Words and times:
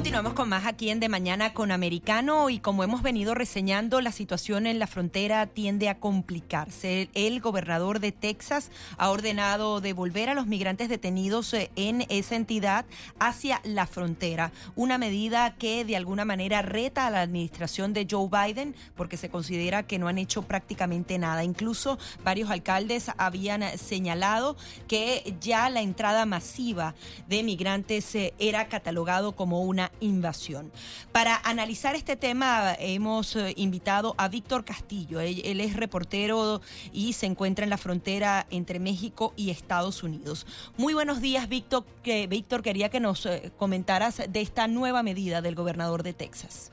Continuamos 0.00 0.32
con 0.32 0.48
más 0.48 0.64
aquí 0.64 0.88
en 0.88 0.98
De 0.98 1.10
Mañana 1.10 1.52
con 1.52 1.70
Americano 1.70 2.48
y 2.48 2.58
como 2.58 2.82
hemos 2.82 3.02
venido 3.02 3.34
reseñando, 3.34 4.00
la 4.00 4.12
situación 4.12 4.66
en 4.66 4.78
la 4.78 4.86
frontera 4.86 5.44
tiende 5.46 5.90
a 5.90 5.98
complicarse. 5.98 7.10
El 7.12 7.40
gobernador 7.40 8.00
de 8.00 8.10
Texas 8.10 8.70
ha 8.96 9.10
ordenado 9.10 9.82
devolver 9.82 10.30
a 10.30 10.34
los 10.34 10.46
migrantes 10.46 10.88
detenidos 10.88 11.52
eh, 11.52 11.70
en 11.76 12.06
esa 12.08 12.36
entidad 12.36 12.86
hacia 13.18 13.60
la 13.62 13.86
frontera, 13.86 14.52
una 14.74 14.96
medida 14.96 15.54
que 15.56 15.84
de 15.84 15.96
alguna 15.96 16.24
manera 16.24 16.62
reta 16.62 17.06
a 17.06 17.10
la 17.10 17.20
administración 17.20 17.92
de 17.92 18.08
Joe 18.10 18.30
Biden 18.30 18.74
porque 18.96 19.18
se 19.18 19.28
considera 19.28 19.82
que 19.82 19.98
no 19.98 20.08
han 20.08 20.16
hecho 20.16 20.40
prácticamente 20.40 21.18
nada. 21.18 21.44
Incluso 21.44 21.98
varios 22.24 22.48
alcaldes 22.48 23.10
habían 23.18 23.76
señalado 23.76 24.56
que 24.88 25.36
ya 25.42 25.68
la 25.68 25.82
entrada 25.82 26.24
masiva 26.24 26.94
de 27.28 27.42
migrantes 27.42 28.14
eh, 28.14 28.32
era 28.38 28.66
catalogado 28.68 29.36
como 29.36 29.60
una 29.60 29.89
invasión. 30.00 30.70
Para 31.12 31.36
analizar 31.44 31.94
este 31.94 32.16
tema 32.16 32.74
hemos 32.78 33.36
eh, 33.36 33.54
invitado 33.56 34.14
a 34.18 34.28
Víctor 34.28 34.64
Castillo. 34.64 35.20
Él, 35.20 35.60
es 35.60 35.76
reportero 35.76 36.60
y 36.92 37.12
se 37.12 37.26
encuentra 37.26 37.64
en 37.64 37.70
la 37.70 37.78
frontera 37.78 38.46
entre 38.50 38.78
México 38.78 39.32
y 39.36 39.50
Estados 39.50 40.02
Unidos. 40.02 40.46
Muy 40.76 40.94
buenos 40.94 41.20
días, 41.20 41.48
Víctor. 41.48 41.84
Que, 42.02 42.26
Víctor, 42.26 42.62
quería 42.62 42.88
que 42.88 43.00
nos 43.00 43.26
eh, 43.26 43.52
comentaras 43.58 44.22
de 44.30 44.40
esta 44.40 44.68
nueva 44.68 45.02
medida 45.02 45.42
del 45.42 45.54
gobernador 45.54 46.02
de 46.02 46.12
Texas. 46.12 46.72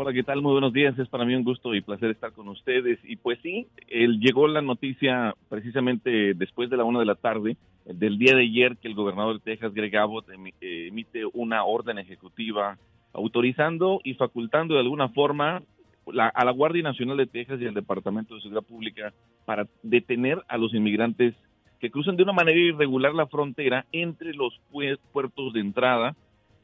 Hola, 0.00 0.12
¿qué 0.12 0.22
tal? 0.22 0.40
Muy 0.42 0.52
buenos 0.52 0.72
días. 0.72 0.96
Es 0.96 1.08
para 1.08 1.24
mí 1.24 1.34
un 1.34 1.42
gusto 1.42 1.74
y 1.74 1.80
placer 1.80 2.10
estar 2.10 2.30
con 2.32 2.46
ustedes. 2.48 3.00
Y 3.02 3.16
pues 3.16 3.40
sí, 3.42 3.66
él 3.88 4.20
llegó 4.20 4.46
la 4.46 4.62
noticia 4.62 5.34
precisamente 5.48 6.34
después 6.34 6.70
de 6.70 6.76
la 6.76 6.84
una 6.84 7.00
de 7.00 7.04
la 7.04 7.16
tarde 7.16 7.56
del 7.94 8.18
día 8.18 8.34
de 8.34 8.42
ayer 8.42 8.76
que 8.76 8.88
el 8.88 8.94
gobernador 8.94 9.34
de 9.34 9.52
Texas, 9.52 9.74
Greg 9.74 9.96
Abbott, 9.96 10.28
eh, 10.30 10.88
emite 10.88 11.24
una 11.32 11.64
orden 11.64 11.98
ejecutiva 11.98 12.78
autorizando 13.12 14.00
y 14.04 14.14
facultando 14.14 14.74
de 14.74 14.80
alguna 14.80 15.08
forma 15.08 15.62
a 16.06 16.44
la 16.44 16.52
Guardia 16.52 16.82
Nacional 16.82 17.16
de 17.16 17.26
Texas 17.26 17.60
y 17.60 17.66
al 17.66 17.74
Departamento 17.74 18.34
de 18.34 18.40
Seguridad 18.40 18.66
Pública 18.66 19.12
para 19.44 19.66
detener 19.82 20.42
a 20.48 20.56
los 20.56 20.72
inmigrantes 20.72 21.34
que 21.80 21.90
cruzan 21.90 22.16
de 22.16 22.22
una 22.22 22.32
manera 22.32 22.58
irregular 22.58 23.14
la 23.14 23.26
frontera 23.26 23.86
entre 23.92 24.34
los 24.34 24.58
puertos 24.70 25.52
de 25.52 25.60
entrada, 25.60 26.16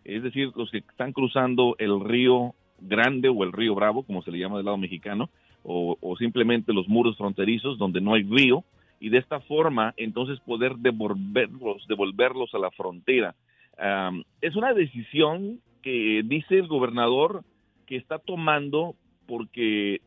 es 0.04 0.22
decir, 0.22 0.50
los 0.56 0.70
que 0.70 0.78
están 0.78 1.12
cruzando 1.12 1.76
el 1.78 2.00
río 2.00 2.54
Grande 2.80 3.28
o 3.28 3.44
el 3.44 3.52
río 3.52 3.74
Bravo, 3.74 4.02
como 4.02 4.22
se 4.22 4.30
le 4.30 4.38
llama 4.38 4.56
del 4.56 4.66
lado 4.66 4.76
mexicano, 4.76 5.30
o, 5.62 5.96
simplemente 6.18 6.74
los 6.74 6.88
muros 6.88 7.16
fronterizos 7.16 7.78
donde 7.78 8.00
no 8.00 8.14
hay 8.14 8.22
río, 8.22 8.64
y 9.04 9.10
de 9.10 9.18
esta 9.18 9.38
forma 9.40 9.92
entonces 9.98 10.40
poder 10.40 10.76
devolverlos, 10.76 11.86
devolverlos 11.88 12.54
a 12.54 12.58
la 12.58 12.70
frontera. 12.70 13.34
es 14.40 14.56
una 14.56 14.72
decisión 14.72 15.60
que 15.82 16.22
dice 16.24 16.56
el 16.56 16.68
gobernador 16.68 17.44
que 17.84 17.96
está 17.96 18.18
tomando 18.18 18.94
porque 19.26 20.00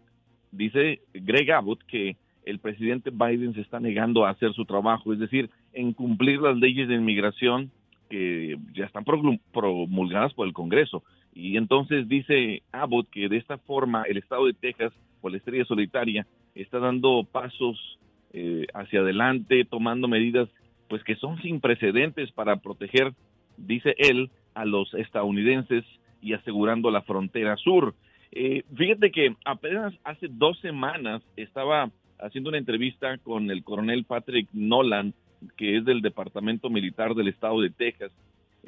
dice 0.52 1.02
Greg 1.14 1.52
Abbott 1.52 1.84
que 1.84 2.18
el 2.44 2.58
presidente 2.58 3.12
Biden 3.12 3.54
se 3.54 3.62
está 3.62 3.80
negando 3.80 4.26
a 4.26 4.32
hacer 4.32 4.52
su 4.54 4.66
trabajo, 4.66 5.14
es 5.14 5.20
decir, 5.20 5.52
en 5.74 5.94
cumplir 5.94 6.42
las 6.42 6.58
leyes 6.58 6.88
de 6.88 6.96
inmigración 6.96 7.70
que 8.10 8.58
ya 8.74 8.86
están 8.86 9.04
promulgadas 9.04 10.34
por 10.34 10.48
el 10.48 10.54
Congreso. 10.54 11.04
Y 11.36 11.58
entonces 11.58 12.08
dice 12.08 12.64
Abbott 12.72 13.12
que 13.12 13.30
de 13.30 13.38
esta 13.38 13.60
forma 13.60 14.06
el 14.10 14.18
estado 14.18 14.48
de 14.48 14.54
Texas, 14.54 14.92
por 15.22 15.30
la 15.30 15.38
estrella 15.38 15.66
solitaria, 15.66 16.26
está 16.56 16.80
dando 16.80 17.28
pasos 17.32 17.97
eh, 18.34 18.66
hacia 18.74 19.02
adelante, 19.02 19.66
tomando 19.66 20.08
medidas 20.08 20.50
pues 20.90 21.04
que 21.04 21.16
son 21.16 21.42
sin 21.42 21.60
precedentes 21.60 22.32
para 22.32 22.58
proteger, 22.58 23.14
dice 23.58 23.96
él, 23.98 24.30
a 24.54 24.66
los 24.66 24.94
estadounidenses 24.94 25.84
y 26.22 26.34
asegurando 26.34 26.90
la 26.92 27.02
frontera 27.02 27.58
sur. 27.58 27.94
Eh, 28.32 28.64
fíjate 28.76 29.12
que 29.12 29.36
apenas 29.46 29.94
hace 30.04 30.28
dos 30.30 30.60
semanas 30.60 31.22
estaba 31.36 31.92
haciendo 32.20 32.50
una 32.50 32.58
entrevista 32.58 33.18
con 33.20 33.52
el 33.52 33.64
coronel 33.64 34.06
Patrick 34.06 34.48
Nolan, 34.54 35.14
que 35.56 35.78
es 35.78 35.86
del 35.86 36.02
Departamento 36.02 36.70
Militar 36.70 37.14
del 37.14 37.28
Estado 37.28 37.62
de 37.62 37.70
Texas, 37.70 38.12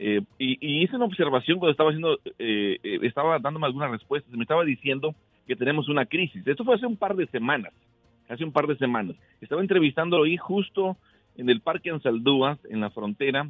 eh, 0.01 0.21
y, 0.37 0.83
hice 0.83 0.95
una 0.95 1.05
observación 1.05 1.59
cuando 1.59 1.71
estaba 1.71 1.89
haciendo, 1.89 2.19
eh, 2.39 2.77
eh, 2.81 2.99
estaba 3.01 3.37
dándome 3.37 3.65
algunas 3.65 3.91
respuestas, 3.91 4.33
me 4.33 4.43
estaba 4.43 4.63
diciendo 4.63 5.13
que 5.45 5.57
tenemos 5.57 5.89
una 5.89 6.05
crisis. 6.05 6.45
Esto 6.47 6.63
fue 6.63 6.75
hace 6.75 6.85
un 6.85 6.95
par 6.95 7.17
de 7.17 7.27
semanas, 7.27 7.73
hace 8.29 8.43
un 8.43 8.51
par 8.51 8.67
de 8.67 8.77
semanas. 8.77 9.15
Estaba 9.41 9.61
entrevistándolo 9.61 10.23
ahí 10.23 10.37
justo 10.37 10.97
en 11.35 11.49
el 11.49 11.61
Parque 11.61 11.89
Ansaldúas, 11.89 12.59
en 12.69 12.79
la 12.79 12.89
frontera, 12.91 13.49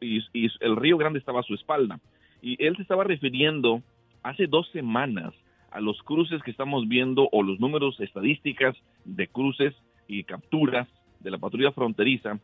y, 0.00 0.18
y, 0.32 0.48
el 0.60 0.76
Río 0.76 0.96
Grande 0.96 1.18
estaba 1.18 1.40
a 1.40 1.44
su 1.44 1.54
espalda. 1.54 2.00
Y 2.42 2.62
él 2.64 2.76
se 2.76 2.82
estaba 2.82 3.04
refiriendo 3.04 3.82
hace 4.22 4.46
dos 4.46 4.68
semanas 4.70 5.32
a 5.70 5.80
los 5.80 6.02
cruces 6.02 6.42
que 6.42 6.50
estamos 6.50 6.88
viendo 6.88 7.28
o 7.32 7.42
los 7.42 7.60
números 7.60 8.00
estadísticas 8.00 8.76
de 9.04 9.28
cruces 9.28 9.74
y 10.08 10.24
capturas 10.24 10.88
de 11.20 11.30
la 11.30 11.38
patrulla 11.38 11.72
fronteriza 11.72 12.38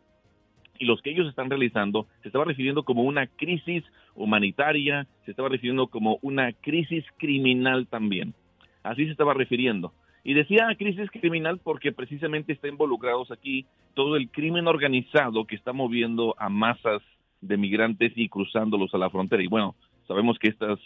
y 0.78 0.84
los 0.84 1.00
que 1.00 1.10
ellos 1.10 1.28
están 1.28 1.48
realizando 1.48 2.06
se 2.22 2.28
estaba 2.28 2.44
refiriendo 2.44 2.82
como 2.82 3.02
una 3.02 3.26
crisis 3.26 3.84
humanitaria, 4.14 5.06
se 5.24 5.30
estaba 5.30 5.48
refiriendo 5.48 5.86
como 5.86 6.18
una 6.22 6.52
crisis 6.52 7.04
criminal 7.18 7.86
también. 7.86 8.34
Así 8.82 9.04
se 9.04 9.12
estaba 9.12 9.32
refiriendo. 9.32 9.92
Y 10.24 10.34
decía 10.34 10.68
crisis 10.78 11.10
criminal 11.10 11.58
porque 11.62 11.92
precisamente 11.92 12.52
está 12.52 12.68
involucrados 12.68 13.30
aquí 13.30 13.66
todo 13.94 14.16
el 14.16 14.30
crimen 14.30 14.68
organizado 14.68 15.46
que 15.46 15.56
está 15.56 15.72
moviendo 15.72 16.34
a 16.38 16.48
masas 16.48 17.02
de 17.40 17.56
migrantes 17.56 18.12
y 18.14 18.28
cruzándolos 18.28 18.94
a 18.94 18.98
la 18.98 19.10
frontera. 19.10 19.42
Y 19.42 19.48
bueno, 19.48 19.74
sabemos 20.06 20.38
que 20.38 20.48
estas 20.48 20.78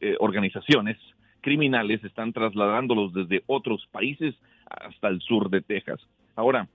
eh, 0.00 0.16
organizaciones 0.18 0.98
criminales 1.40 2.02
están 2.02 2.32
trasladándolos 2.32 3.12
desde 3.12 3.42
otros 3.46 3.86
países 3.92 4.34
hasta 4.66 5.08
el 5.08 5.20
sur 5.20 5.50
de 5.50 5.60
Texas. 5.60 6.00
Ahora, 6.34 6.68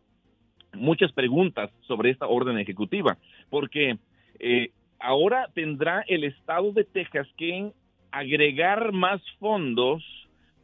muchas 0.74 1.12
preguntas 1.12 1.72
sobre 1.82 2.12
esta 2.12 2.28
orden 2.28 2.58
ejecutiva, 2.60 3.18
porque 3.50 3.98
eh, 4.40 4.72
ahora 5.00 5.50
tendrá 5.54 6.06
el 6.08 6.24
estado 6.24 6.72
de 6.72 6.84
Texas 6.84 7.28
que 7.36 7.72
agregar 8.12 8.92
más 8.94 9.22
fondos 9.40 10.04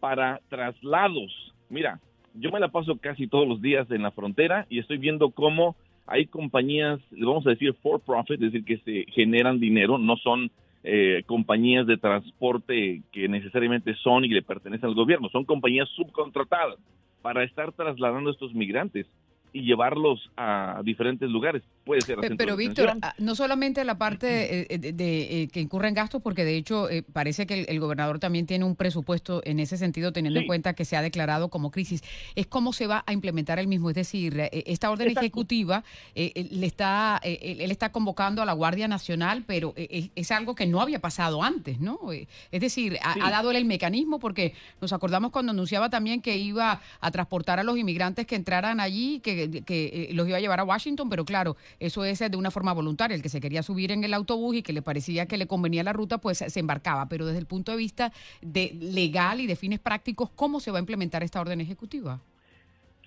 para 0.06 0.40
traslados. 0.50 1.52
Mira, 1.68 2.00
yo 2.36 2.52
me 2.52 2.60
la 2.60 2.68
paso 2.68 2.96
casi 2.98 3.26
todos 3.26 3.48
los 3.48 3.60
días 3.60 3.90
en 3.90 4.04
la 4.04 4.12
frontera 4.12 4.68
y 4.70 4.78
estoy 4.78 5.00
viendo 5.00 5.32
cómo 5.32 5.76
hay 6.06 6.28
compañías, 6.28 7.00
vamos 7.10 7.48
a 7.48 7.50
decir 7.50 7.74
for 7.82 8.00
profit, 8.00 8.40
es 8.40 8.52
decir, 8.52 8.64
que 8.64 8.78
se 8.86 9.12
generan 9.12 9.60
dinero, 9.60 9.98
no 9.98 10.16
son 10.18 10.52
eh, 10.84 11.24
compañías 11.26 11.88
de 11.88 11.98
transporte 11.98 13.02
que 13.12 13.28
necesariamente 13.28 13.96
son 13.96 14.26
y 14.26 14.28
le 14.28 14.44
pertenecen 14.44 14.90
al 14.90 14.94
gobierno, 14.94 15.28
son 15.30 15.44
compañías 15.44 15.90
subcontratadas 15.96 16.78
para 17.24 17.44
estar 17.44 17.72
trasladando 17.72 18.30
a 18.30 18.34
estos 18.34 18.54
migrantes 18.54 19.08
y 19.54 19.64
llevarlos 19.64 20.30
a 20.38 20.84
diferentes 20.84 21.32
lugares. 21.32 21.64
Puede 21.86 22.02
ser. 22.02 22.18
Pero, 22.38 22.56
Víctor, 22.56 22.98
ah, 23.02 23.14
no 23.18 23.36
solamente 23.36 23.84
la 23.86 23.98
parte 23.98 24.62
eh, 24.62 24.68
eh, 24.70 24.78
de, 24.78 25.44
eh, 25.44 25.48
que 25.48 25.62
incurre 25.62 25.88
en 25.88 25.94
gastos, 25.94 26.22
porque 26.22 26.44
de 26.44 26.58
hecho 26.58 26.90
parece 27.14 27.46
que 27.46 27.64
el, 27.64 27.80
gobernador 27.80 28.20
también 28.20 28.46
tiene 28.46 28.66
un 28.66 28.76
presupuesto 28.76 29.42
en 29.46 29.60
ese 29.60 29.78
sentido, 29.78 30.12
teniendo 30.12 30.40
en 30.40 30.48
cuenta 30.48 30.74
que 30.74 30.86
se 30.86 30.98
ha 30.98 31.02
declarado 31.02 31.50
como 31.50 31.72
crisis. 31.72 32.04
Es 32.36 32.48
cómo 32.48 32.74
se 32.74 32.88
va 32.88 33.04
a 33.06 33.14
implementar 33.14 33.60
el 33.60 33.68
mismo. 33.68 33.90
Es 33.90 33.96
decir, 33.96 34.50
esta 34.52 34.90
orden 34.90 35.10
ejecutiva 35.10 35.84
le 36.16 36.66
está, 36.66 37.22
él 37.24 37.72
está 37.72 37.92
convocando 37.92 38.42
a 38.42 38.46
la 38.46 38.54
Guardia 38.54 38.88
Nacional, 38.88 39.44
pero 39.46 39.74
es 39.76 40.32
algo 40.32 40.56
que 40.56 40.66
no 40.66 40.82
había 40.82 41.00
pasado 41.00 41.44
antes, 41.44 41.80
¿no? 41.80 42.00
Es 42.12 42.62
decir, 42.62 42.98
ha, 43.02 43.16
ha 43.26 43.30
dado 43.30 43.52
el 43.52 43.66
mecanismo, 43.66 44.20
porque 44.20 44.54
nos 44.82 44.92
acordamos 44.92 45.32
cuando 45.32 45.52
anunciaba 45.52 45.90
también 45.90 46.22
que 46.22 46.38
iba 46.38 46.82
a 47.00 47.12
transportar 47.12 47.60
a 47.60 47.64
los 47.64 47.78
inmigrantes 47.78 48.26
que 48.26 48.36
entraran 48.36 48.80
allí, 48.80 49.20
que 49.20 49.36
que, 49.66 50.10
eh, 50.10 50.14
los 50.14 50.28
iba 50.28 50.38
a 50.38 50.40
llevar 50.40 50.60
a 50.60 50.64
Washington, 50.64 51.10
pero 51.10 51.26
claro, 51.26 51.56
eso 51.80 52.04
es 52.04 52.20
de 52.20 52.38
una 52.38 52.52
forma 52.52 52.74
voluntaria. 52.74 53.16
El 53.16 53.22
que 53.22 53.30
se 53.30 53.42
quería 53.42 53.64
subir 53.64 53.92
en 53.92 54.04
el 54.04 54.14
autobús 54.14 54.56
y 54.56 54.64
que 54.64 54.74
le 54.74 54.82
parecía 54.82 55.26
que 55.28 55.38
le 55.38 55.48
convenía 55.48 55.84
la 55.84 55.94
ruta, 55.94 56.18
pues 56.18 56.40
se 56.40 56.60
embarcaba. 56.60 57.08
Pero 57.08 57.26
desde 57.26 57.40
el 57.40 57.46
punto 57.46 57.72
de 57.72 57.78
vista 57.78 58.12
de 58.42 58.76
legal 58.80 59.40
y 59.40 59.48
de 59.48 59.56
fines 59.56 59.80
prácticos, 59.80 60.30
¿cómo 60.32 60.60
se 60.60 60.72
va 60.72 60.78
a 60.78 60.82
implementar 60.82 61.24
esta 61.24 61.42
orden 61.42 61.62
ejecutiva? 61.62 62.20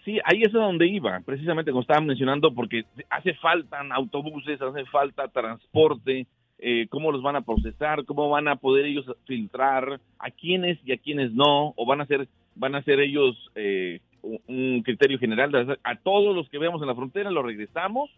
Sí, 0.05 0.19
ahí 0.25 0.43
es 0.43 0.53
donde 0.53 0.87
iba, 0.87 1.21
precisamente 1.21 1.71
como 1.71 1.83
estaban 1.83 2.07
mencionando, 2.07 2.55
porque 2.55 2.85
hace 3.11 3.35
falta 3.35 3.79
autobuses, 3.93 4.61
hace 4.63 4.87
falta 4.87 5.29
transporte, 5.29 6.27
eh, 6.59 6.87
cómo 6.89 7.13
los 7.13 7.23
van 7.23 7.37
a 7.37 7.43
procesar, 7.43 8.05
cómo 8.07 8.31
van 8.31 8.49
a 8.49 8.57
poder 8.57 8.87
ellos 8.87 9.05
filtrar 9.27 10.01
a 10.19 10.31
quiénes 10.31 10.79
y 10.85 10.93
a 10.93 10.97
quiénes 10.97 11.33
no, 11.33 11.75
o 11.77 11.85
van 11.85 12.01
a 12.01 12.07
ser, 12.07 12.27
van 12.55 12.75
a 12.75 12.83
ser 12.83 13.01
ellos 13.01 13.37
eh, 13.55 14.01
un 14.23 14.83
criterio 14.83 15.19
general 15.19 15.79
a 15.83 15.97
todos 15.97 16.35
los 16.35 16.49
que 16.49 16.59
vemos 16.59 16.81
en 16.81 16.89
la 16.89 16.95
frontera 16.95 17.31
los 17.31 17.45
regresamos 17.45 18.11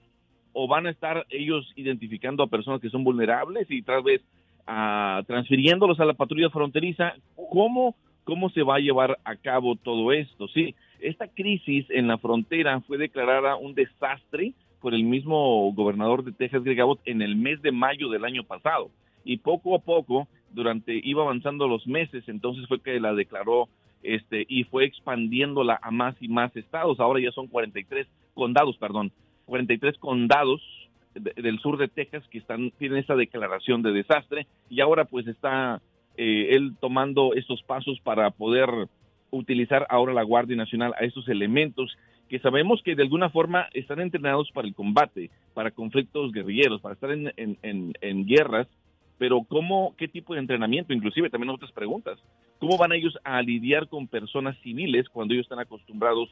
o 0.53 0.69
van 0.69 0.87
a 0.87 0.91
estar 0.91 1.27
ellos 1.31 1.73
identificando 1.77 2.43
a 2.43 2.49
personas 2.49 2.81
que 2.81 2.91
son 2.91 3.05
vulnerables 3.05 3.71
y 3.71 3.83
tal 3.83 4.03
vez 4.03 4.23
transfiriéndolos 5.27 5.99
a 6.01 6.05
la 6.05 6.15
patrulla 6.15 6.51
fronteriza. 6.51 7.15
¿Cómo, 7.51 7.97
¿Cómo 8.25 8.51
se 8.51 8.63
va 8.63 8.77
a 8.77 8.81
llevar 8.81 9.19
a 9.25 9.37
cabo 9.37 9.77
todo 9.77 10.13
esto? 10.13 10.49
Sí, 10.49 10.75
esta 11.01 11.29
crisis 11.29 11.87
en 11.91 12.09
la 12.09 12.19
frontera 12.19 12.81
fue 12.81 12.99
declarada 12.99 13.57
un 13.57 13.75
desastre 13.75 14.53
por 14.81 14.95
el 14.95 15.05
mismo 15.05 15.73
gobernador 15.73 16.25
de 16.25 16.33
Texas, 16.33 16.65
Greg 16.65 16.81
Abbott, 16.81 17.01
en 17.05 17.23
el 17.23 17.37
mes 17.37 17.61
de 17.63 17.73
mayo 17.73 18.09
del 18.09 18.25
año 18.25 18.45
pasado. 18.45 18.91
Y 19.25 19.39
poco 19.39 19.75
a 19.75 19.81
poco, 19.81 20.29
durante 20.51 20.99
iba 21.03 21.23
avanzando 21.23 21.69
los 21.69 21.87
meses, 21.87 22.25
entonces 22.29 22.67
fue 22.67 22.81
que 22.81 22.99
la 23.01 23.15
declaró 23.15 23.69
este 24.03 24.47
y 24.49 24.65
fue 24.65 24.87
expandiéndola 24.87 25.79
a 25.83 25.91
más 25.91 26.15
y 26.21 26.29
más 26.29 26.55
estados. 26.57 27.01
Ahora 27.01 27.21
ya 27.21 27.31
son 27.33 27.47
43 27.47 28.07
condados, 28.35 28.77
perdón, 28.79 29.13
43 29.51 29.99
condados 29.99 30.63
del 31.15 31.59
sur 31.59 31.77
de 31.77 31.89
Texas 31.89 32.23
que 32.31 32.39
están 32.39 32.71
tienen 32.79 32.99
esa 32.99 33.17
declaración 33.17 33.83
de 33.83 33.91
desastre 33.91 34.47
y 34.69 34.81
ahora 34.81 35.05
pues 35.05 35.27
está 35.27 35.83
eh, 36.17 36.55
él 36.55 36.77
tomando 36.81 37.35
estos 37.35 37.61
pasos 37.65 37.99
para 38.01 38.31
poder 38.31 38.69
utilizar 39.31 39.87
ahora 39.91 40.13
la 40.13 40.23
Guardia 40.23 40.57
Nacional 40.57 40.95
a 40.97 41.05
estos 41.05 41.29
elementos 41.29 41.97
que 42.29 42.39
sabemos 42.39 42.81
que 42.85 42.95
de 42.95 43.03
alguna 43.03 43.29
forma 43.29 43.67
están 43.75 44.01
entrenados 44.01 44.53
para 44.53 44.69
el 44.69 44.75
combate, 44.75 45.31
para 45.53 45.73
conflictos 45.73 46.31
guerrilleros, 46.31 46.81
para 46.81 46.95
estar 46.95 47.11
en, 47.11 47.33
en, 47.37 47.93
en, 48.01 48.25
guerras, 48.25 48.69
pero 49.19 49.43
¿cómo, 49.43 49.97
qué 49.99 50.07
tipo 50.07 50.35
de 50.35 50.41
entrenamiento? 50.41 50.93
Inclusive 50.93 51.29
también 51.29 51.51
otras 51.51 51.73
preguntas. 51.73 52.21
¿Cómo 52.61 52.79
van 52.79 52.93
ellos 52.93 53.19
a 53.25 53.43
lidiar 53.43 53.89
con 53.89 54.07
personas 54.07 54.57
civiles 54.63 55.09
cuando 55.09 55.35
ellos 55.35 55.45
están 55.45 55.59
acostumbrados 55.59 56.29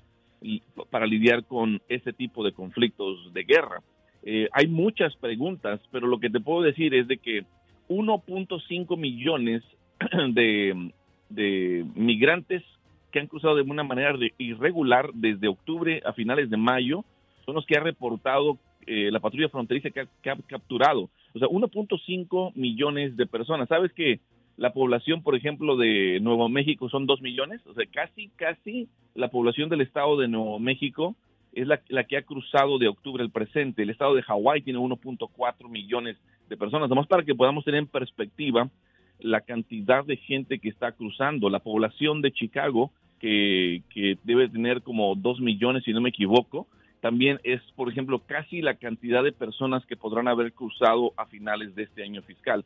para 0.90 1.06
lidiar 1.06 1.44
con 1.44 1.80
ese 1.88 2.12
tipo 2.12 2.44
de 2.44 2.52
conflictos 2.52 3.32
de 3.32 3.44
guerra? 3.44 3.82
Eh, 4.22 4.48
hay 4.52 4.66
muchas 4.66 5.14
preguntas, 5.16 5.80
pero 5.90 6.06
lo 6.06 6.18
que 6.18 6.30
te 6.30 6.40
puedo 6.40 6.62
decir 6.62 6.94
es 6.94 7.06
de 7.08 7.18
que 7.18 7.44
1.5 7.88 8.96
millones 8.96 9.62
de, 10.32 10.92
de 11.28 11.86
migrantes 11.94 12.62
que 13.10 13.20
han 13.20 13.26
cruzado 13.26 13.56
de 13.56 13.62
una 13.62 13.84
manera 13.84 14.14
irregular 14.36 15.10
desde 15.14 15.48
octubre 15.48 16.02
a 16.04 16.12
finales 16.12 16.50
de 16.50 16.56
mayo 16.56 17.04
son 17.44 17.54
los 17.54 17.64
que 17.64 17.76
ha 17.76 17.80
reportado 17.80 18.58
eh, 18.86 19.10
la 19.10 19.20
patrulla 19.20 19.48
fronteriza 19.48 19.90
que 19.90 20.30
ha, 20.30 20.36
capturado. 20.46 21.10
O 21.34 21.38
sea, 21.38 21.48
1.5 21.48 22.52
millones 22.54 23.16
de 23.16 23.26
personas. 23.26 23.68
¿Sabes 23.68 23.92
que 23.92 24.20
la 24.58 24.72
población, 24.72 25.22
por 25.22 25.36
ejemplo, 25.36 25.76
de 25.76 26.18
Nuevo 26.20 26.48
México 26.48 26.88
son 26.88 27.06
2 27.06 27.22
millones? 27.22 27.64
O 27.64 27.74
sea, 27.74 27.86
casi, 27.86 28.28
casi 28.34 28.88
la 29.14 29.28
población 29.28 29.68
del 29.68 29.82
estado 29.82 30.18
de 30.18 30.26
Nuevo 30.26 30.58
México 30.58 31.14
es 31.52 31.66
la, 31.66 32.04
que 32.04 32.16
ha 32.16 32.22
cruzado 32.22 32.76
de 32.78 32.88
octubre 32.88 33.22
al 33.22 33.30
presente. 33.30 33.82
El 33.82 33.90
estado 33.90 34.16
de 34.16 34.22
Hawái 34.22 34.62
tiene 34.62 34.80
1.4 34.80 35.68
millones 35.68 36.16
de 36.48 36.56
personas. 36.56 36.86
Además, 36.86 37.06
para 37.06 37.22
que 37.22 37.36
podamos 37.36 37.64
tener 37.64 37.78
en 37.78 37.86
perspectiva 37.86 38.68
la 39.20 39.42
cantidad 39.42 40.04
de 40.04 40.16
gente 40.16 40.58
que 40.58 40.70
está 40.70 40.90
cruzando. 40.90 41.48
La 41.50 41.60
población 41.60 42.20
de 42.20 42.32
Chicago, 42.32 42.90
que, 43.20 43.82
debe 44.24 44.48
tener 44.48 44.82
como 44.82 45.14
dos 45.14 45.38
millones, 45.40 45.84
si 45.84 45.92
no 45.92 46.00
me 46.00 46.08
equivoco, 46.08 46.66
también 47.00 47.38
es, 47.44 47.60
por 47.76 47.88
ejemplo, 47.88 48.22
casi 48.26 48.60
la 48.60 48.74
cantidad 48.74 49.22
de 49.22 49.30
personas 49.30 49.86
que 49.86 49.96
podrán 49.96 50.26
haber 50.26 50.52
cruzado 50.52 51.12
a 51.16 51.26
finales 51.26 51.76
de 51.76 51.84
este 51.84 52.02
año 52.02 52.22
fiscal. 52.22 52.64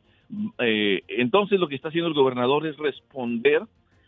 Eh, 0.59 1.01
entonces, 1.07 1.59
lo 1.59 1.67
que 1.67 1.75
está 1.75 1.89
haciendo 1.89 2.07
el 2.07 2.15
gobernador 2.15 2.65
es 2.65 2.77
responder 2.77 3.63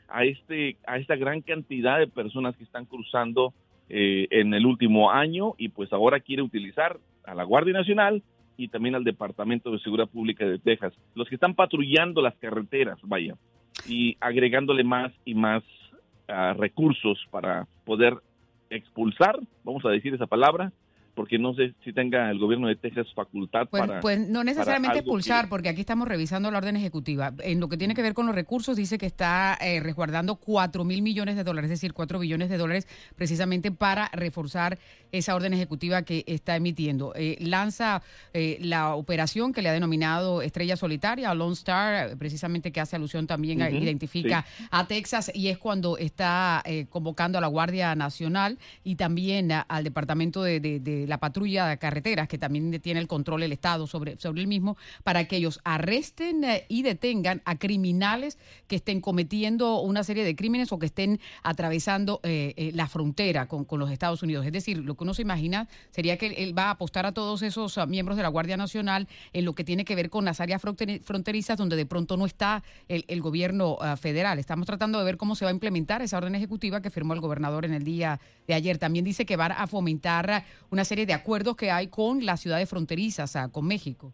a 0.08 0.24
este 0.24 0.78
a 0.86 0.98
esta 0.98 1.16
gran 1.16 1.42
cantidad 1.42 2.00
de 2.00 2.08
personas 2.08 2.56
que 2.56 2.64
están 2.64 2.86
cruzando 2.86 3.54
eh, 3.90 4.28
en 4.32 4.54
el 4.54 4.66
último 4.66 5.12
año 5.12 5.54
y 5.58 5.70
pues 5.70 5.92
ahora 5.94 6.20
quiere 6.20 6.42
utilizar 6.42 7.00
a 7.24 7.36
la 7.36 7.44
Guardia 7.44 7.74
Nacional 7.74 8.24
y 8.58 8.70
también 8.70 8.96
al 8.96 9.04
Departamento 9.04 9.72
de 9.72 9.80
Seguridad 9.80 10.08
Pública 10.08 10.46
de 10.46 10.60
Texas, 10.60 10.94
los 11.14 11.28
que 11.28 11.36
están 11.36 11.56
patrullando 11.56 12.22
las 12.22 12.36
carreteras, 12.38 12.98
vaya, 13.04 13.36
y 13.88 14.16
agregándole 14.22 14.84
más 14.84 15.12
y 15.26 15.36
más 15.36 15.64
ah, 16.28 16.56
recursos 16.58 17.20
para 17.32 17.68
poder 17.84 18.16
expulsar, 18.70 19.40
vamos 19.64 19.86
a 19.86 19.90
decir 19.90 20.14
esa 20.14 20.28
palabra, 20.28 20.72
porque 21.16 21.40
no 21.40 21.56
sé 21.56 21.74
si 21.84 21.94
tenga 21.94 22.30
el 22.30 22.38
gobierno 22.38 22.68
de 22.68 22.76
Texas 22.76 23.08
facultad 23.16 23.68
pues, 23.70 23.82
para... 23.82 24.02
Pues 24.02 24.20
no 24.28 24.44
necesariamente 24.44 25.00
expulsar, 25.00 25.48
porque 25.48 25.70
aquí 25.70 25.80
estamos 25.80 26.08
revisando 26.08 26.52
la 26.52 26.58
orden 26.58 26.76
ejecutiva. 26.76 27.34
En 27.40 27.62
lo 27.62 27.70
que 27.70 27.78
tiene 27.78 27.96
que 27.96 28.02
ver 28.02 28.14
con 28.14 28.26
los 28.26 28.36
recursos, 28.36 28.76
dice 28.76 28.98
que 28.98 29.06
está 29.06 29.58
eh, 29.62 29.80
resguardando 29.80 30.36
4 30.36 30.84
mil 30.84 31.02
millones 31.02 31.38
de 31.38 31.44
dólares, 31.44 31.72
es 31.72 31.80
decir, 31.80 31.94
4 31.94 32.20
billones 32.20 32.50
de 32.50 32.58
dólares 32.58 32.88
precisamente 33.16 33.72
para 33.72 34.10
reforzar 34.12 34.78
esa 35.14 35.36
orden 35.36 35.54
ejecutiva 35.54 36.02
que 36.02 36.26
está 36.28 36.58
emitiendo. 36.58 37.14
Eh, 37.16 37.38
lanza 37.40 38.04
eh, 38.34 38.58
la 38.60 38.96
operación 38.96 39.54
que 39.54 39.62
le 39.62 39.70
ha 39.70 39.74
denominado 39.74 40.42
Estrella 40.42 40.76
Solitaria, 40.76 41.34
Lone 41.34 41.54
Star, 41.54 42.18
precisamente 42.18 42.74
que 42.74 42.82
hace 42.82 42.98
alusión 42.98 43.26
también, 43.26 43.62
a, 43.62 43.70
identifica 43.70 44.46
a 44.70 44.86
Texas 44.88 45.32
y 45.34 45.48
es 45.48 45.58
cuando 45.58 45.98
está 45.98 46.62
convocando 46.90 47.38
a 47.38 47.42
la 47.42 47.48
Guardia 47.48 47.96
Nacional 47.96 48.58
y 48.84 48.96
también 48.96 49.52
al 49.52 49.84
Departamento 49.84 50.44
de 50.44 51.05
la 51.08 51.20
patrulla 51.20 51.68
de 51.68 51.78
carreteras, 51.78 52.28
que 52.28 52.38
también 52.38 52.80
tiene 52.82 53.00
el 53.00 53.08
control 53.08 53.44
el 53.44 53.52
Estado 53.52 53.88
sobre, 53.88 54.18
sobre 54.18 54.42
el 54.42 54.48
mismo, 54.48 54.78
para 55.04 55.26
que 55.26 55.38
ellos 55.38 55.60
arresten 55.64 56.44
eh, 56.44 56.66
y 56.70 56.84
detengan 56.84 57.42
a 57.46 57.58
criminales 57.58 58.38
que 58.68 58.78
estén 58.78 59.02
cometiendo 59.02 59.82
una 59.82 60.04
serie 60.04 60.24
de 60.24 60.36
crímenes 60.36 60.72
o 60.72 60.80
que 60.80 60.86
estén 60.88 61.20
atravesando 61.44 62.20
eh, 62.24 62.54
eh, 62.58 62.72
la 62.74 62.88
frontera 62.88 63.48
con, 63.48 63.66
con, 63.66 63.80
los 63.80 63.92
Estados 63.92 64.24
Unidos. 64.24 64.46
Es 64.46 64.52
decir, 64.52 64.78
lo 64.78 64.96
que 64.96 65.04
uno 65.04 65.14
se 65.14 65.22
imagina 65.22 65.68
sería 65.92 66.18
que 66.18 66.28
él 66.28 66.58
va 66.58 66.66
a 66.66 66.72
apostar 66.72 67.06
a 67.06 67.12
todos 67.12 67.42
esos 67.42 67.78
ah, 67.78 67.86
miembros 67.86 68.18
de 68.18 68.24
la 68.24 68.30
Guardia 68.30 68.58
Nacional 68.58 69.08
en 69.34 69.46
lo 69.46 69.54
que 69.54 69.64
tiene 69.64 69.86
que 69.86 69.96
ver 69.96 70.10
con 70.10 70.26
las 70.26 70.40
áreas 70.40 70.62
fronterizas 70.62 71.58
donde 71.58 71.76
de 71.76 71.86
pronto 71.86 72.18
no 72.18 72.26
está 72.26 72.64
el, 72.88 73.22
gobierno 73.22 73.78
ah, 73.82 73.98
federal. 73.98 74.40
Estamos 74.40 74.66
tratando 74.66 75.00
de 75.00 75.06
ver 75.06 75.18
cómo 75.18 75.36
se 75.36 75.46
va 75.46 75.52
a 75.52 75.54
implementar 75.54 76.02
esa 76.02 76.18
orden 76.18 76.36
ejecutiva 76.36 76.82
que 76.82 76.90
firmó 76.90 77.14
el 77.14 77.20
gobernador 77.20 77.66
en 77.66 77.74
el 77.74 77.84
día 77.84 78.20
de 78.48 78.54
ayer. 78.54 78.78
También 78.78 79.04
dice 79.04 79.26
que 79.26 79.36
va 79.36 79.48
a 79.48 79.68
fomentar 79.68 80.46
una 80.70 80.86
serie 80.86 80.95
de 81.04 81.14
acuerdos 81.14 81.58
que 81.58 81.72
hay 81.72 81.88
con 81.88 82.26
las 82.26 82.40
ciudades 82.40 82.70
fronterizas, 82.70 83.38
con 83.52 83.68
México. 83.68 84.14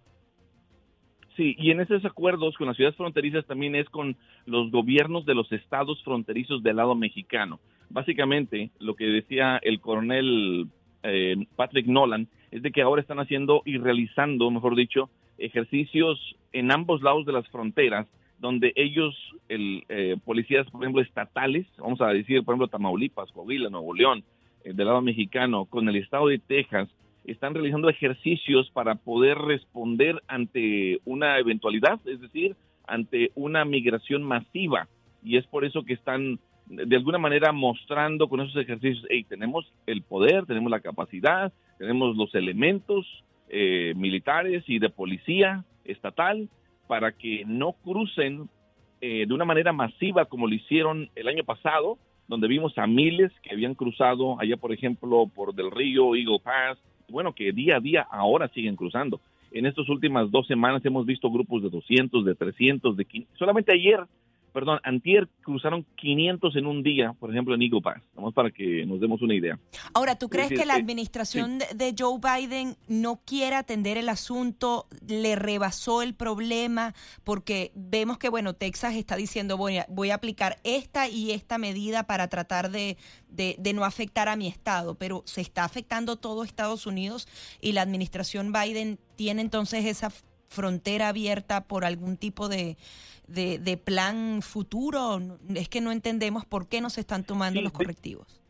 Sí, 1.37 1.55
y 1.57 1.71
en 1.71 1.79
esos 1.79 2.03
acuerdos 2.03 2.57
con 2.57 2.67
las 2.67 2.75
ciudades 2.75 2.97
fronterizas 2.97 3.45
también 3.45 3.75
es 3.75 3.89
con 3.89 4.17
los 4.45 4.71
gobiernos 4.71 5.25
de 5.25 5.35
los 5.35 5.51
estados 5.51 6.03
fronterizos 6.03 6.61
del 6.63 6.77
lado 6.77 6.95
mexicano. 6.95 7.59
Básicamente, 7.89 8.71
lo 8.79 8.95
que 8.95 9.05
decía 9.05 9.57
el 9.61 9.79
coronel 9.79 10.67
eh, 11.03 11.35
Patrick 11.55 11.87
Nolan 11.87 12.27
es 12.51 12.61
de 12.61 12.71
que 12.71 12.81
ahora 12.81 13.01
están 13.01 13.19
haciendo 13.19 13.61
y 13.65 13.77
realizando, 13.77 14.49
mejor 14.51 14.75
dicho, 14.75 15.09
ejercicios 15.37 16.35
en 16.51 16.71
ambos 16.71 17.01
lados 17.01 17.25
de 17.25 17.33
las 17.33 17.47
fronteras, 17.47 18.07
donde 18.39 18.73
ellos, 18.75 19.15
el, 19.49 19.83
eh, 19.87 20.17
policías, 20.25 20.69
por 20.69 20.83
ejemplo, 20.83 21.01
estatales, 21.01 21.65
vamos 21.77 22.01
a 22.01 22.07
decir, 22.07 22.43
por 22.43 22.53
ejemplo, 22.53 22.67
Tamaulipas, 22.67 23.31
Coahuila, 23.31 23.69
Nuevo 23.69 23.93
León, 23.93 24.23
del 24.63 24.87
lado 24.87 25.01
mexicano 25.01 25.65
con 25.65 25.87
el 25.89 25.95
estado 25.95 26.27
de 26.27 26.39
Texas 26.39 26.89
están 27.25 27.53
realizando 27.53 27.89
ejercicios 27.89 28.69
para 28.71 28.95
poder 28.95 29.37
responder 29.37 30.21
ante 30.27 30.99
una 31.05 31.37
eventualidad, 31.37 31.99
es 32.05 32.19
decir, 32.19 32.55
ante 32.87 33.31
una 33.35 33.63
migración 33.65 34.23
masiva. 34.23 34.87
Y 35.23 35.37
es 35.37 35.45
por 35.47 35.65
eso 35.65 35.83
que 35.83 35.93
están 35.93 36.39
de 36.65 36.95
alguna 36.95 37.17
manera 37.17 37.51
mostrando 37.51 38.29
con 38.29 38.39
esos 38.41 38.55
ejercicios, 38.55 39.05
hey, 39.09 39.25
tenemos 39.27 39.71
el 39.85 40.01
poder, 40.03 40.45
tenemos 40.45 40.71
la 40.71 40.79
capacidad, 40.79 41.51
tenemos 41.77 42.15
los 42.15 42.33
elementos 42.33 43.05
eh, 43.49 43.93
militares 43.97 44.63
y 44.67 44.79
de 44.79 44.89
policía 44.89 45.65
estatal 45.83 46.49
para 46.87 47.11
que 47.11 47.43
no 47.45 47.73
crucen 47.73 48.49
eh, 49.01 49.25
de 49.27 49.33
una 49.33 49.45
manera 49.45 49.73
masiva 49.73 50.25
como 50.25 50.47
lo 50.47 50.55
hicieron 50.55 51.09
el 51.15 51.27
año 51.27 51.43
pasado, 51.43 51.97
donde 52.31 52.47
vimos 52.47 52.77
a 52.77 52.87
miles 52.87 53.29
que 53.43 53.51
habían 53.51 53.75
cruzado 53.75 54.39
allá, 54.39 54.55
por 54.55 54.71
ejemplo, 54.71 55.29
por 55.35 55.53
Del 55.53 55.69
Río, 55.69 56.15
Eagle 56.15 56.39
Pass, 56.41 56.77
bueno, 57.09 57.33
que 57.33 57.51
día 57.51 57.75
a 57.75 57.79
día 57.81 58.07
ahora 58.09 58.47
siguen 58.53 58.77
cruzando. 58.77 59.19
En 59.51 59.65
estas 59.65 59.89
últimas 59.89 60.31
dos 60.31 60.47
semanas 60.47 60.83
hemos 60.85 61.05
visto 61.05 61.29
grupos 61.29 61.61
de 61.61 61.69
200, 61.69 62.23
de 62.23 62.33
300, 62.33 62.95
de 62.95 63.03
500. 63.03 63.37
Solamente 63.37 63.73
ayer 63.73 63.99
perdón, 64.51 64.79
antier 64.83 65.27
cruzaron 65.41 65.85
500 65.95 66.55
en 66.55 66.65
un 66.65 66.83
día, 66.83 67.13
por 67.19 67.31
ejemplo, 67.31 67.55
en 67.55 67.61
Eagle 67.61 67.81
Pass, 67.81 68.01
vamos 68.15 68.33
para 68.33 68.51
que 68.51 68.85
nos 68.85 68.99
demos 68.99 69.21
una 69.21 69.35
idea. 69.35 69.59
Ahora, 69.93 70.15
¿tú 70.15 70.29
crees 70.29 70.49
que 70.49 70.65
la 70.65 70.75
administración 70.75 71.59
de 71.59 71.95
Joe 71.97 72.19
Biden 72.19 72.75
no 72.87 73.21
quiere 73.25 73.55
atender 73.55 73.97
el 73.97 74.09
asunto, 74.09 74.87
le 75.07 75.35
rebasó 75.35 76.01
el 76.01 76.13
problema? 76.13 76.93
Porque 77.23 77.71
vemos 77.75 78.17
que, 78.17 78.29
bueno, 78.29 78.53
Texas 78.53 78.95
está 78.95 79.15
diciendo, 79.15 79.57
voy 79.57 79.77
a, 79.77 79.85
voy 79.89 80.11
a 80.11 80.15
aplicar 80.15 80.57
esta 80.63 81.07
y 81.07 81.31
esta 81.31 81.57
medida 81.57 82.03
para 82.03 82.27
tratar 82.27 82.71
de, 82.71 82.97
de, 83.29 83.55
de 83.59 83.73
no 83.73 83.85
afectar 83.85 84.27
a 84.29 84.35
mi 84.35 84.47
estado, 84.47 84.95
pero 84.95 85.23
se 85.25 85.41
está 85.41 85.63
afectando 85.63 86.17
todo 86.17 86.43
Estados 86.43 86.85
Unidos 86.85 87.27
y 87.61 87.71
la 87.71 87.81
administración 87.81 88.51
Biden 88.51 88.99
tiene 89.15 89.41
entonces 89.41 89.85
esa 89.85 90.11
frontera 90.51 91.09
abierta 91.09 91.63
por 91.63 91.85
algún 91.85 92.17
tipo 92.17 92.49
de 92.49 92.77
de, 93.33 93.77
plan 93.77 94.41
futuro? 94.41 95.19
Es 95.55 95.69
que 95.69 95.81
no 95.81 95.91
entendemos 95.91 96.45
por 96.45 96.67
qué 96.67 96.81
no 96.81 96.89
se 96.89 97.01
están 97.01 97.23
tomando 97.23 97.61
los 97.61 97.71
correctivos. 97.71 98.41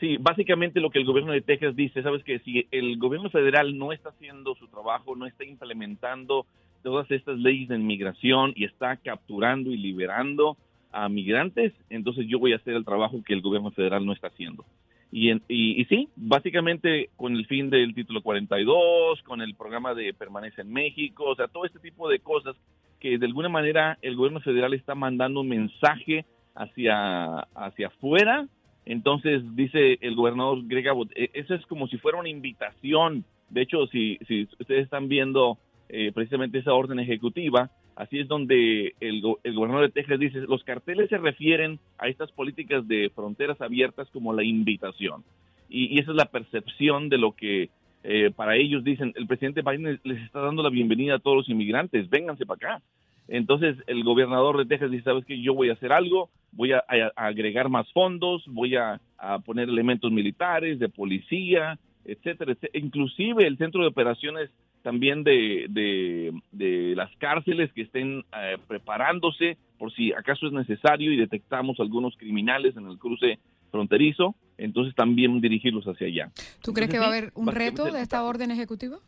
Sí, 0.00 0.16
básicamente 0.18 0.80
lo 0.80 0.90
que 0.90 0.98
el 0.98 1.04
gobierno 1.04 1.32
de 1.32 1.42
Texas 1.42 1.76
dice, 1.76 2.02
sabes 2.02 2.24
que 2.24 2.40
si 2.40 2.66
el 2.72 2.98
gobierno 2.98 3.30
federal 3.30 3.78
no 3.78 3.92
está 3.92 4.08
haciendo 4.08 4.54
su 4.56 4.66
trabajo, 4.66 5.14
no 5.14 5.26
está 5.26 5.44
implementando 5.44 6.46
todas 6.82 7.08
estas 7.10 7.38
leyes 7.38 7.68
de 7.68 7.76
inmigración 7.76 8.52
y 8.56 8.64
está 8.64 8.96
capturando 8.96 9.70
y 9.70 9.76
liberando 9.76 10.56
a 10.90 11.08
migrantes, 11.08 11.72
entonces 11.88 12.26
yo 12.28 12.40
voy 12.40 12.52
a 12.52 12.56
hacer 12.56 12.74
el 12.74 12.84
trabajo 12.84 13.22
que 13.24 13.32
el 13.32 13.42
gobierno 13.42 13.70
federal 13.70 14.04
no 14.04 14.12
está 14.12 14.26
haciendo. 14.26 14.64
Y, 15.14 15.30
y, 15.46 15.84
sí, 15.84 16.08
básicamente 16.16 17.10
con 17.16 17.36
el 17.36 17.46
fin 17.46 17.68
del 17.68 17.94
título 17.94 18.22
42, 18.22 19.22
con 19.22 19.42
el 19.42 19.54
programa 19.54 19.94
de 19.94 20.14
permanencia 20.14 20.62
en 20.62 20.72
México, 20.72 21.24
o 21.24 21.34
sea, 21.34 21.48
todo 21.48 21.66
este 21.66 21.78
tipo 21.80 22.08
de 22.08 22.18
cosas 22.20 22.56
que 22.98 23.18
de 23.18 23.26
alguna 23.26 23.50
manera 23.50 23.98
el 24.00 24.16
gobierno 24.16 24.40
federal 24.40 24.72
está 24.72 24.94
mandando 24.94 25.42
un 25.42 25.48
mensaje 25.50 26.24
hacia, 26.54 27.40
hacia 27.54 27.88
afuera. 27.88 28.48
Entonces 28.86 29.42
dice 29.54 29.98
el 30.00 30.14
gobernador 30.14 30.60
Greg 30.64 30.88
Abbott, 30.88 31.10
e, 31.14 31.30
eso 31.34 31.54
es 31.54 31.66
como 31.66 31.88
si 31.88 31.98
fuera 31.98 32.18
una 32.18 32.30
invitación. 32.30 33.24
De 33.50 33.60
hecho, 33.60 33.86
si, 33.88 34.18
si 34.26 34.48
ustedes 34.58 34.84
están 34.84 35.08
viendo 35.08 35.58
eh, 35.90 36.10
precisamente 36.14 36.58
esa 36.58 36.72
orden 36.72 36.98
ejecutiva, 37.00 37.70
Así 37.96 38.20
es 38.20 38.28
donde 38.28 38.94
el, 39.00 39.20
gobernador 39.20 39.86
de 39.86 39.92
Texas 39.92 40.18
dice, 40.18 40.40
los 40.40 40.64
carteles 40.64 41.10
se 41.10 41.18
refieren 41.18 41.78
a 41.98 42.08
estas 42.08 42.32
políticas 42.32 42.86
de 42.88 43.10
fronteras 43.14 43.60
abiertas 43.60 44.08
como 44.10 44.32
la 44.32 44.42
invitación. 44.42 45.24
Y, 45.68 46.00
esa 46.00 46.10
es 46.10 46.16
la 46.16 46.26
percepción 46.26 47.08
de 47.08 47.18
lo 47.18 47.32
que 47.32 47.70
eh, 48.04 48.30
para 48.34 48.56
ellos 48.56 48.82
dicen, 48.82 49.12
el 49.16 49.26
presidente 49.26 49.62
Biden 49.62 50.00
les 50.02 50.22
está 50.22 50.40
dando 50.40 50.62
la 50.62 50.70
bienvenida 50.70 51.16
a 51.16 51.18
todos 51.18 51.36
los 51.36 51.48
inmigrantes, 51.48 52.10
vénganse 52.10 52.46
para 52.46 52.56
acá. 52.56 52.82
Entonces 53.28 53.76
el 53.86 54.02
gobernador 54.02 54.58
de 54.58 54.66
Texas 54.66 54.90
dice, 54.90 55.04
sabes 55.04 55.24
que 55.24 55.40
yo 55.40 55.54
voy 55.54 55.70
a 55.70 55.74
hacer 55.74 55.92
algo, 55.92 56.28
voy 56.50 56.72
a, 56.72 56.84
agregar 57.16 57.68
más 57.68 57.90
fondos, 57.92 58.42
voy 58.46 58.76
a, 58.76 59.00
poner 59.44 59.68
elementos 59.68 60.10
militares, 60.10 60.80
de 60.80 60.88
policía, 60.88 61.78
etcétera, 62.04 62.52
etcétera. 62.52 62.84
Inclusive 62.84 63.46
el 63.46 63.56
centro 63.56 63.82
de 63.82 63.88
operaciones 63.88 64.50
también 64.82 65.24
de, 65.24 65.66
de, 65.68 66.94
las 66.96 67.10
cárceles 67.16 67.72
que 67.72 67.82
estén 67.82 68.24
eh, 68.36 68.58
preparándose 68.68 69.56
por 69.78 69.92
si 69.92 70.12
acaso 70.12 70.46
es 70.46 70.52
necesario 70.52 71.12
y 71.12 71.16
detectamos 71.16 71.80
algunos 71.80 72.16
criminales 72.16 72.76
en 72.76 72.86
el 72.86 72.98
cruce 72.98 73.38
fronterizo, 73.70 74.34
entonces 74.58 74.94
también 74.94 75.40
dirigirlos 75.40 75.84
hacia 75.86 76.06
allá. 76.06 76.30
¿Tú 76.62 76.72
crees 76.72 76.90
que 76.90 76.98
va 76.98 77.06
a 77.06 77.08
haber 77.08 77.32
un 77.34 77.48
reto 77.48 77.84
de 77.84 78.00
esta 78.00 78.22
orden 78.22 78.50
ejecutiva 78.50 78.98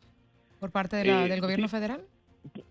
por 0.59 0.71
parte 0.73 0.97
de 0.97 1.05
la, 1.05 1.27
eh, 1.27 1.29
del 1.29 1.41
gobierno 1.41 1.69
federal? 1.69 2.01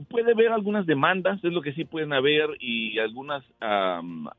Puede 0.10 0.34
haber 0.34 0.52
algunas 0.52 0.86
demandas, 0.86 1.44
es 1.44 1.54
lo 1.54 1.62
que 1.62 1.74
sí 1.74 1.86
pueden 1.86 2.14
haber, 2.14 2.50
y 2.60 3.00
algunas 3.00 3.44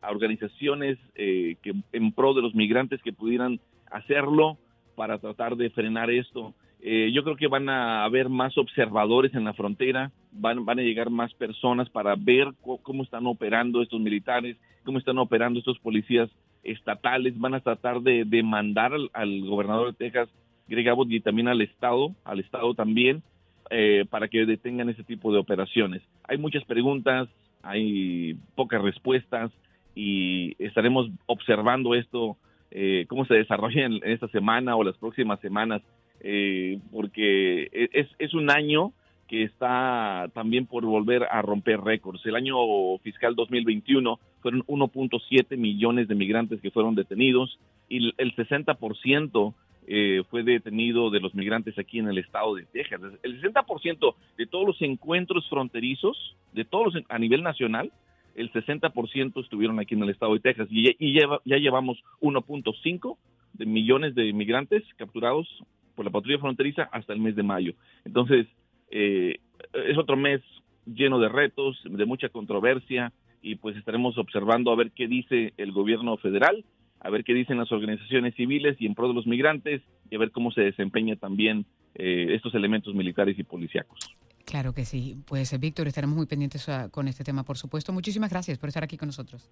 organizaciones 0.02 0.98
eh, 1.14 1.56
que 1.62 1.74
en 1.92 2.12
pro 2.12 2.34
de 2.34 2.42
los 2.42 2.54
migrantes 2.54 3.02
que 3.02 3.12
pudieran 3.12 3.58
hacerlo 3.90 4.58
para 4.94 5.18
tratar 5.18 5.56
de 5.56 5.70
frenar 5.70 6.10
esto. 6.10 6.54
Eh, 6.86 7.12
yo 7.14 7.24
creo 7.24 7.36
que 7.36 7.46
van 7.46 7.70
a 7.70 8.04
haber 8.04 8.28
más 8.28 8.58
observadores 8.58 9.34
en 9.34 9.44
la 9.44 9.54
frontera, 9.54 10.12
van, 10.32 10.66
van 10.66 10.78
a 10.78 10.82
llegar 10.82 11.08
más 11.08 11.32
personas 11.32 11.88
para 11.88 12.14
ver 12.14 12.52
cómo 12.82 13.02
están 13.02 13.26
operando 13.26 13.80
estos 13.80 14.02
militares, 14.02 14.58
cómo 14.84 14.98
están 14.98 15.16
operando 15.16 15.60
estos 15.60 15.78
policías 15.78 16.28
estatales, 16.62 17.40
van 17.40 17.54
a 17.54 17.60
tratar 17.60 18.02
de 18.02 18.26
demandar 18.26 18.92
al, 19.14 19.40
gobernador 19.46 19.92
de 19.92 19.96
Texas, 19.96 20.28
Greg 20.68 20.86
Abbott, 20.90 21.10
y 21.10 21.20
también 21.20 21.48
al 21.48 21.62
Estado, 21.62 22.14
al 22.22 22.40
Estado 22.40 22.74
también, 22.74 23.22
eh, 23.70 24.04
para 24.10 24.28
que 24.28 24.44
detengan 24.44 24.90
ese 24.90 25.04
tipo 25.04 25.32
de 25.32 25.38
operaciones. 25.38 26.02
Hay 26.28 26.36
muchas 26.36 26.64
preguntas, 26.64 27.30
hay 27.62 28.36
pocas 28.56 28.82
respuestas 28.82 29.50
y 29.94 30.54
estaremos 30.62 31.08
observando 31.24 31.94
esto, 31.94 32.36
eh, 32.70 33.06
cómo 33.08 33.24
se 33.24 33.36
desarrolla 33.36 33.86
en 33.86 34.00
esta 34.04 34.28
semana 34.28 34.76
o 34.76 34.84
las 34.84 34.98
próximas 34.98 35.40
semanas 35.40 35.80
eh, 36.20 36.78
porque 36.92 37.68
es, 37.92 38.08
es 38.18 38.34
un 38.34 38.50
año 38.50 38.92
que 39.28 39.44
está 39.44 40.28
también 40.34 40.66
por 40.66 40.84
volver 40.84 41.24
a 41.30 41.42
romper 41.42 41.80
récords. 41.80 42.24
El 42.26 42.36
año 42.36 42.56
fiscal 42.98 43.34
2021 43.34 44.18
fueron 44.40 44.62
1.7 44.66 45.56
millones 45.56 46.08
de 46.08 46.14
migrantes 46.14 46.60
que 46.60 46.70
fueron 46.70 46.94
detenidos 46.94 47.58
y 47.88 48.12
el 48.18 48.34
60% 48.36 49.54
eh, 49.86 50.22
fue 50.30 50.42
detenido 50.42 51.10
de 51.10 51.20
los 51.20 51.34
migrantes 51.34 51.78
aquí 51.78 51.98
en 51.98 52.08
el 52.08 52.18
estado 52.18 52.54
de 52.54 52.64
Texas. 52.64 53.00
El 53.22 53.40
60% 53.40 54.14
de 54.36 54.46
todos 54.46 54.66
los 54.66 54.82
encuentros 54.82 55.48
fronterizos, 55.48 56.36
de 56.52 56.64
todos 56.64 56.94
a 57.08 57.18
nivel 57.18 57.42
nacional, 57.42 57.92
el 58.34 58.52
60% 58.52 59.42
estuvieron 59.42 59.78
aquí 59.78 59.94
en 59.94 60.02
el 60.02 60.10
estado 60.10 60.34
de 60.34 60.40
Texas 60.40 60.68
y, 60.70 61.12
ya, 61.12 61.26
ya 61.44 61.56
llevamos 61.56 62.02
1.5 62.20 63.16
de 63.54 63.66
millones 63.66 64.14
de 64.14 64.32
migrantes 64.32 64.82
capturados 64.96 65.46
por 65.94 66.04
la 66.04 66.10
patrulla 66.10 66.38
fronteriza 66.38 66.88
hasta 66.92 67.12
el 67.12 67.20
mes 67.20 67.36
de 67.36 67.42
mayo. 67.42 67.74
Entonces, 68.04 68.46
eh, 68.90 69.38
es 69.72 69.98
otro 69.98 70.16
mes 70.16 70.40
lleno 70.86 71.18
de 71.18 71.28
retos, 71.28 71.80
de 71.84 72.04
mucha 72.04 72.28
controversia 72.28 73.12
y 73.42 73.56
pues 73.56 73.76
estaremos 73.76 74.16
observando 74.18 74.72
a 74.72 74.76
ver 74.76 74.90
qué 74.92 75.06
dice 75.06 75.52
el 75.56 75.72
gobierno 75.72 76.16
federal, 76.16 76.64
a 77.00 77.10
ver 77.10 77.24
qué 77.24 77.34
dicen 77.34 77.58
las 77.58 77.70
organizaciones 77.72 78.34
civiles 78.34 78.76
y 78.80 78.86
en 78.86 78.94
pro 78.94 79.08
de 79.08 79.14
los 79.14 79.26
migrantes 79.26 79.82
y 80.10 80.16
a 80.16 80.18
ver 80.18 80.30
cómo 80.30 80.50
se 80.50 80.62
desempeña 80.62 81.16
también 81.16 81.66
eh, 81.94 82.28
estos 82.30 82.54
elementos 82.54 82.94
militares 82.94 83.38
y 83.38 83.44
policíacos. 83.44 83.98
Claro 84.44 84.72
que 84.72 84.84
sí. 84.84 85.16
Pues 85.26 85.58
Víctor, 85.58 85.88
estaremos 85.88 86.16
muy 86.16 86.26
pendientes 86.26 86.68
ah, 86.68 86.88
con 86.90 87.08
este 87.08 87.24
tema, 87.24 87.44
por 87.44 87.56
supuesto. 87.56 87.92
Muchísimas 87.92 88.30
gracias 88.30 88.58
por 88.58 88.68
estar 88.68 88.84
aquí 88.84 88.96
con 88.96 89.08
nosotros. 89.08 89.50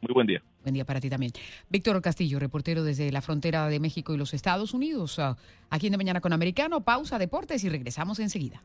Muy 0.00 0.14
buen 0.14 0.26
día. 0.26 0.42
Buen 0.62 0.74
día 0.74 0.84
para 0.84 1.00
ti 1.00 1.10
también. 1.10 1.32
Víctor 1.68 2.00
Castillo, 2.00 2.38
reportero 2.38 2.82
desde 2.84 3.12
la 3.12 3.20
frontera 3.20 3.68
de 3.68 3.80
México 3.80 4.14
y 4.14 4.16
los 4.16 4.34
Estados 4.34 4.72
Unidos. 4.74 5.18
Ah, 5.18 5.36
aquí 5.68 5.86
en 5.86 5.92
De 5.92 5.98
Mañana 5.98 6.20
con 6.20 6.32
Americano, 6.32 6.82
pausa, 6.82 7.18
deportes 7.18 7.64
y 7.64 7.68
regresamos 7.68 8.18
enseguida. 8.18 8.62